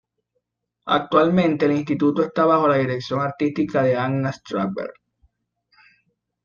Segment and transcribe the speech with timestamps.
[0.87, 4.93] Actualmente el instituto está bajo la dirección artística de Anna Strasberg.